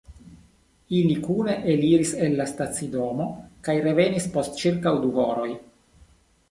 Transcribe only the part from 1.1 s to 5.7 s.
kune eliris el la stacidomo kaj revenis post ĉirkaŭ du horoj.